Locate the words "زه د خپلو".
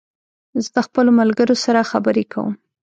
0.63-1.09